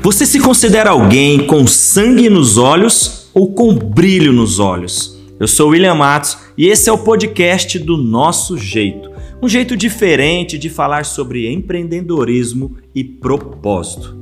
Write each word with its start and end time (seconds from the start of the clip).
Você 0.00 0.24
se 0.24 0.38
considera 0.38 0.90
alguém 0.90 1.44
com 1.44 1.66
sangue 1.66 2.30
nos 2.30 2.56
olhos 2.56 3.28
ou 3.34 3.52
com 3.52 3.74
brilho 3.74 4.32
nos 4.32 4.60
olhos? 4.60 5.18
Eu 5.40 5.48
sou 5.48 5.70
William 5.70 5.96
Matos 5.96 6.38
e 6.56 6.68
esse 6.68 6.88
é 6.88 6.92
o 6.92 6.98
podcast 6.98 7.78
do 7.80 7.96
Nosso 7.96 8.56
Jeito. 8.56 9.10
Um 9.42 9.48
jeito 9.48 9.76
diferente 9.76 10.56
de 10.56 10.70
falar 10.70 11.04
sobre 11.04 11.52
empreendedorismo 11.52 12.76
e 12.94 13.02
propósito. 13.02 14.16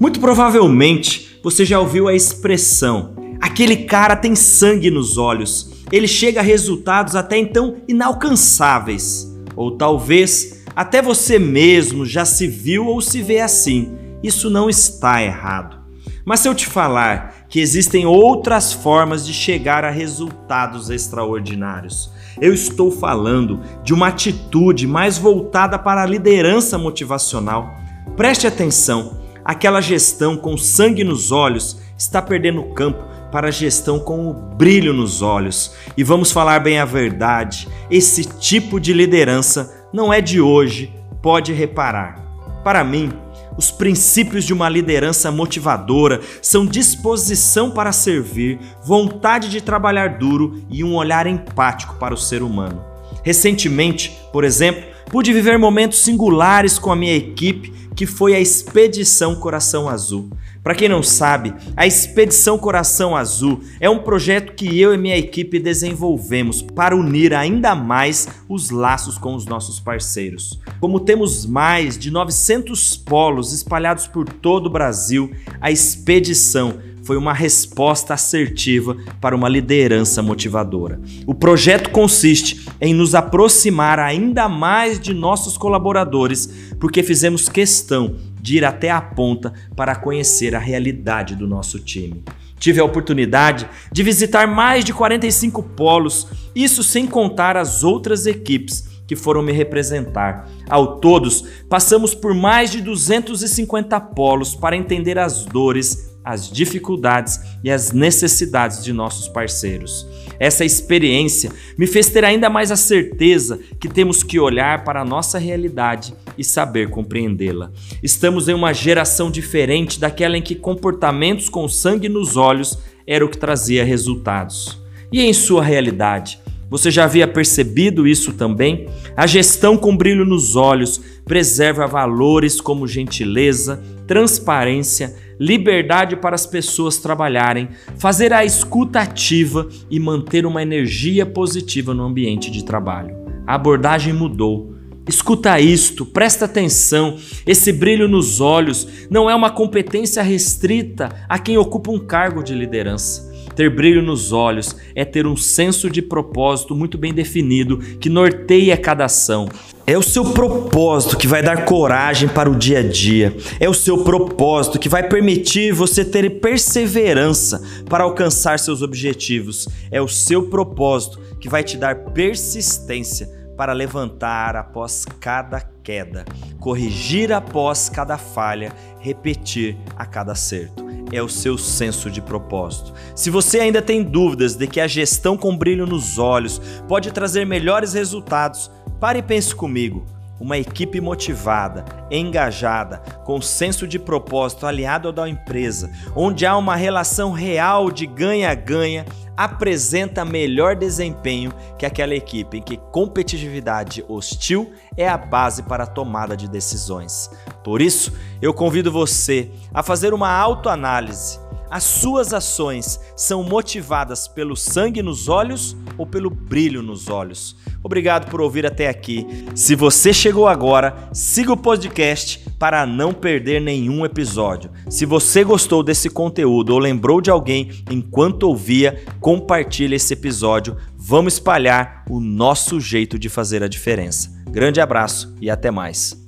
Muito 0.00 0.18
provavelmente 0.18 1.38
você 1.44 1.64
já 1.64 1.78
ouviu 1.78 2.08
a 2.08 2.14
expressão: 2.14 3.14
aquele 3.38 3.76
cara 3.76 4.16
tem 4.16 4.34
sangue 4.34 4.90
nos 4.90 5.18
olhos, 5.18 5.70
ele 5.92 6.08
chega 6.08 6.40
a 6.40 6.42
resultados 6.44 7.14
até 7.14 7.36
então 7.36 7.76
inalcançáveis. 7.86 9.30
Ou 9.54 9.72
talvez 9.72 10.64
até 10.74 11.02
você 11.02 11.38
mesmo 11.38 12.06
já 12.06 12.24
se 12.24 12.46
viu 12.46 12.86
ou 12.86 13.00
se 13.02 13.20
vê 13.20 13.40
assim 13.40 14.07
isso 14.22 14.50
não 14.50 14.68
está 14.68 15.22
errado. 15.22 15.78
Mas 16.24 16.40
se 16.40 16.48
eu 16.48 16.54
te 16.54 16.66
falar 16.66 17.46
que 17.48 17.60
existem 17.60 18.04
outras 18.04 18.72
formas 18.72 19.24
de 19.24 19.32
chegar 19.32 19.84
a 19.84 19.90
resultados 19.90 20.90
extraordinários, 20.90 22.10
eu 22.40 22.52
estou 22.52 22.90
falando 22.90 23.60
de 23.82 23.94
uma 23.94 24.08
atitude 24.08 24.86
mais 24.86 25.16
voltada 25.16 25.78
para 25.78 26.02
a 26.02 26.06
liderança 26.06 26.76
motivacional. 26.76 27.70
Preste 28.16 28.46
atenção, 28.46 29.18
aquela 29.44 29.80
gestão 29.80 30.36
com 30.36 30.56
sangue 30.56 31.02
nos 31.02 31.32
olhos 31.32 31.80
está 31.96 32.20
perdendo 32.20 32.62
campo 32.74 33.02
para 33.32 33.48
a 33.48 33.50
gestão 33.50 33.98
com 33.98 34.28
o 34.28 34.32
brilho 34.32 34.92
nos 34.92 35.22
olhos. 35.22 35.74
E 35.96 36.04
vamos 36.04 36.30
falar 36.30 36.60
bem 36.60 36.78
a 36.78 36.84
verdade: 36.84 37.68
esse 37.90 38.24
tipo 38.24 38.78
de 38.78 38.92
liderança 38.92 39.86
não 39.92 40.12
é 40.12 40.20
de 40.20 40.40
hoje, 40.40 40.92
pode 41.22 41.52
reparar. 41.52 42.22
Para 42.62 42.84
mim, 42.84 43.10
os 43.58 43.72
princípios 43.72 44.44
de 44.44 44.54
uma 44.54 44.68
liderança 44.68 45.32
motivadora 45.32 46.20
são 46.40 46.64
disposição 46.64 47.72
para 47.72 47.90
servir, 47.90 48.60
vontade 48.84 49.50
de 49.50 49.60
trabalhar 49.60 50.16
duro 50.16 50.62
e 50.70 50.84
um 50.84 50.94
olhar 50.94 51.26
empático 51.26 51.96
para 51.96 52.14
o 52.14 52.16
ser 52.16 52.40
humano. 52.40 52.80
Recentemente, 53.24 54.16
por 54.32 54.44
exemplo, 54.44 54.84
pude 55.10 55.32
viver 55.32 55.58
momentos 55.58 55.98
singulares 55.98 56.78
com 56.78 56.92
a 56.92 56.96
minha 56.96 57.16
equipe, 57.16 57.72
que 57.98 58.06
foi 58.06 58.32
a 58.32 58.38
Expedição 58.38 59.34
Coração 59.34 59.88
Azul. 59.88 60.30
Para 60.62 60.76
quem 60.76 60.88
não 60.88 61.02
sabe, 61.02 61.52
a 61.76 61.84
Expedição 61.84 62.56
Coração 62.56 63.16
Azul 63.16 63.60
é 63.80 63.90
um 63.90 63.98
projeto 63.98 64.54
que 64.54 64.80
eu 64.80 64.94
e 64.94 64.96
minha 64.96 65.16
equipe 65.16 65.58
desenvolvemos 65.58 66.62
para 66.62 66.94
unir 66.94 67.34
ainda 67.34 67.74
mais 67.74 68.28
os 68.48 68.70
laços 68.70 69.18
com 69.18 69.34
os 69.34 69.46
nossos 69.46 69.80
parceiros. 69.80 70.60
Como 70.78 71.00
temos 71.00 71.44
mais 71.44 71.98
de 71.98 72.08
900 72.12 72.98
polos 72.98 73.52
espalhados 73.52 74.06
por 74.06 74.28
todo 74.28 74.66
o 74.66 74.70
Brasil, 74.70 75.32
a 75.60 75.72
expedição 75.72 76.78
foi 77.08 77.16
uma 77.16 77.32
resposta 77.32 78.12
assertiva 78.12 78.94
para 79.18 79.34
uma 79.34 79.48
liderança 79.48 80.22
motivadora. 80.22 81.00
O 81.26 81.34
projeto 81.34 81.88
consiste 81.88 82.68
em 82.78 82.92
nos 82.92 83.14
aproximar 83.14 83.98
ainda 83.98 84.46
mais 84.46 85.00
de 85.00 85.14
nossos 85.14 85.56
colaboradores, 85.56 86.74
porque 86.78 87.02
fizemos 87.02 87.48
questão 87.48 88.16
de 88.42 88.58
ir 88.58 88.64
até 88.66 88.90
a 88.90 89.00
ponta 89.00 89.54
para 89.74 89.96
conhecer 89.96 90.54
a 90.54 90.58
realidade 90.58 91.34
do 91.34 91.46
nosso 91.46 91.78
time. 91.78 92.22
Tive 92.58 92.78
a 92.78 92.84
oportunidade 92.84 93.66
de 93.90 94.02
visitar 94.02 94.46
mais 94.46 94.84
de 94.84 94.92
45 94.92 95.62
polos, 95.62 96.26
isso 96.54 96.82
sem 96.82 97.06
contar 97.06 97.56
as 97.56 97.82
outras 97.84 98.26
equipes 98.26 98.86
que 99.06 99.16
foram 99.16 99.42
me 99.42 99.52
representar. 99.52 100.46
Ao 100.68 101.00
todos, 101.00 101.42
passamos 101.70 102.14
por 102.14 102.34
mais 102.34 102.70
de 102.70 102.82
250 102.82 103.98
polos 103.98 104.54
para 104.54 104.76
entender 104.76 105.18
as 105.18 105.46
dores, 105.46 106.07
as 106.24 106.50
dificuldades 106.50 107.40
e 107.64 107.70
as 107.70 107.92
necessidades 107.92 108.84
de 108.84 108.92
nossos 108.92 109.28
parceiros. 109.28 110.06
Essa 110.38 110.64
experiência 110.64 111.50
me 111.76 111.86
fez 111.86 112.08
ter 112.10 112.24
ainda 112.24 112.48
mais 112.48 112.70
a 112.70 112.76
certeza 112.76 113.58
que 113.80 113.88
temos 113.88 114.22
que 114.22 114.38
olhar 114.38 114.84
para 114.84 115.00
a 115.00 115.04
nossa 115.04 115.38
realidade 115.38 116.14
e 116.36 116.44
saber 116.44 116.90
compreendê-la. 116.90 117.70
Estamos 118.02 118.48
em 118.48 118.54
uma 118.54 118.72
geração 118.72 119.30
diferente 119.30 119.98
daquela 119.98 120.36
em 120.36 120.42
que 120.42 120.54
comportamentos 120.54 121.48
com 121.48 121.68
sangue 121.68 122.08
nos 122.08 122.36
olhos 122.36 122.78
era 123.06 123.24
o 123.24 123.28
que 123.28 123.38
trazia 123.38 123.84
resultados. 123.84 124.80
E 125.10 125.22
em 125.22 125.32
sua 125.32 125.64
realidade, 125.64 126.38
você 126.70 126.90
já 126.90 127.04
havia 127.04 127.26
percebido 127.26 128.06
isso 128.06 128.34
também? 128.34 128.88
A 129.16 129.26
gestão 129.26 129.76
com 129.76 129.96
brilho 129.96 130.26
nos 130.26 130.54
olhos 130.54 131.00
preserva 131.24 131.86
valores 131.86 132.60
como 132.60 132.86
gentileza, 132.86 133.82
transparência, 134.08 135.14
liberdade 135.38 136.16
para 136.16 136.34
as 136.34 136.46
pessoas 136.46 136.96
trabalharem, 136.96 137.68
fazer 137.98 138.32
a 138.32 138.44
escuta 138.44 139.00
ativa 139.00 139.68
e 139.88 140.00
manter 140.00 140.46
uma 140.46 140.62
energia 140.62 141.24
positiva 141.26 141.92
no 141.92 142.04
ambiente 142.04 142.50
de 142.50 142.64
trabalho. 142.64 143.14
A 143.46 143.54
abordagem 143.54 144.12
mudou. 144.12 144.74
Escuta 145.06 145.60
isto, 145.60 146.04
presta 146.04 146.46
atenção. 146.46 147.18
Esse 147.46 147.72
brilho 147.72 148.08
nos 148.08 148.40
olhos 148.40 148.88
não 149.10 149.30
é 149.30 149.34
uma 149.34 149.50
competência 149.50 150.22
restrita 150.22 151.24
a 151.28 151.38
quem 151.38 151.56
ocupa 151.56 151.90
um 151.90 151.98
cargo 151.98 152.42
de 152.42 152.54
liderança. 152.54 153.28
Ter 153.54 153.74
brilho 153.74 154.02
nos 154.02 154.32
olhos 154.32 154.76
é 154.94 155.04
ter 155.04 155.26
um 155.26 155.36
senso 155.36 155.90
de 155.90 156.00
propósito 156.00 156.74
muito 156.74 156.96
bem 156.96 157.12
definido 157.12 157.78
que 157.98 158.08
norteia 158.08 158.76
cada 158.76 159.04
ação. 159.04 159.48
É 159.88 159.96
o 159.96 160.02
seu 160.02 160.22
propósito 160.34 161.16
que 161.16 161.26
vai 161.26 161.42
dar 161.42 161.64
coragem 161.64 162.28
para 162.28 162.50
o 162.50 162.54
dia 162.54 162.80
a 162.80 162.82
dia. 162.82 163.34
É 163.58 163.66
o 163.70 163.72
seu 163.72 164.04
propósito 164.04 164.78
que 164.78 164.86
vai 164.86 165.08
permitir 165.08 165.72
você 165.72 166.04
ter 166.04 166.40
perseverança 166.40 167.62
para 167.88 168.04
alcançar 168.04 168.58
seus 168.58 168.82
objetivos. 168.82 169.66
É 169.90 169.98
o 169.98 170.06
seu 170.06 170.50
propósito 170.50 171.18
que 171.40 171.48
vai 171.48 171.64
te 171.64 171.78
dar 171.78 172.10
persistência 172.12 173.30
para 173.56 173.72
levantar 173.72 174.56
após 174.56 175.06
cada 175.18 175.62
queda, 175.82 176.26
corrigir 176.60 177.32
após 177.32 177.88
cada 177.88 178.18
falha, 178.18 178.74
repetir 179.00 179.74
a 179.96 180.04
cada 180.04 180.32
acerto 180.32 180.88
é 181.12 181.22
o 181.22 181.28
seu 181.28 181.56
senso 181.56 182.10
de 182.10 182.20
propósito. 182.20 182.92
Se 183.14 183.30
você 183.30 183.60
ainda 183.60 183.80
tem 183.80 184.02
dúvidas 184.02 184.54
de 184.54 184.66
que 184.66 184.80
a 184.80 184.86
gestão 184.86 185.36
com 185.36 185.56
brilho 185.56 185.86
nos 185.86 186.18
olhos 186.18 186.60
pode 186.86 187.10
trazer 187.12 187.46
melhores 187.46 187.94
resultados, 187.94 188.70
pare 189.00 189.20
e 189.20 189.22
pense 189.22 189.54
comigo. 189.54 190.06
Uma 190.40 190.56
equipe 190.56 191.00
motivada, 191.00 191.84
engajada, 192.10 192.98
com 193.24 193.40
senso 193.40 193.88
de 193.88 193.98
propósito 193.98 194.66
aliado 194.66 195.08
ao 195.08 195.12
da 195.12 195.28
empresa, 195.28 195.90
onde 196.14 196.46
há 196.46 196.56
uma 196.56 196.76
relação 196.76 197.32
real 197.32 197.90
de 197.90 198.06
ganha-ganha, 198.06 199.04
apresenta 199.36 200.24
melhor 200.24 200.76
desempenho 200.76 201.52
que 201.76 201.86
aquela 201.86 202.14
equipe 202.14 202.58
em 202.58 202.62
que 202.62 202.76
competitividade 202.76 204.04
hostil 204.08 204.72
é 204.96 205.08
a 205.08 205.16
base 205.16 205.62
para 205.62 205.84
a 205.84 205.86
tomada 205.86 206.36
de 206.36 206.48
decisões. 206.48 207.30
Por 207.64 207.82
isso, 207.82 208.12
eu 208.40 208.54
convido 208.54 208.92
você 208.92 209.50
a 209.74 209.82
fazer 209.82 210.14
uma 210.14 210.30
autoanálise. 210.30 211.38
As 211.70 211.84
suas 211.84 212.32
ações 212.32 212.98
são 213.14 213.42
motivadas 213.44 214.26
pelo 214.26 214.56
sangue 214.56 215.02
nos 215.02 215.28
olhos 215.28 215.76
ou 215.98 216.06
pelo 216.06 216.30
brilho 216.30 216.82
nos 216.82 217.08
olhos? 217.08 217.56
Obrigado 217.82 218.30
por 218.30 218.40
ouvir 218.40 218.64
até 218.64 218.88
aqui. 218.88 219.26
Se 219.54 219.74
você 219.74 220.12
chegou 220.12 220.48
agora, 220.48 221.10
siga 221.12 221.52
o 221.52 221.56
podcast 221.56 222.48
para 222.58 222.86
não 222.86 223.12
perder 223.12 223.60
nenhum 223.60 224.04
episódio. 224.04 224.70
Se 224.88 225.04
você 225.04 225.44
gostou 225.44 225.82
desse 225.82 226.08
conteúdo 226.08 226.70
ou 226.70 226.78
lembrou 226.78 227.20
de 227.20 227.30
alguém 227.30 227.70
enquanto 227.90 228.44
ouvia, 228.44 229.02
compartilhe 229.20 229.96
esse 229.96 230.14
episódio. 230.14 230.76
Vamos 230.96 231.34
espalhar 231.34 232.04
o 232.08 232.20
nosso 232.20 232.80
jeito 232.80 233.18
de 233.18 233.28
fazer 233.28 233.62
a 233.62 233.68
diferença. 233.68 234.30
Grande 234.50 234.80
abraço 234.80 235.34
e 235.40 235.50
até 235.50 235.70
mais. 235.70 236.27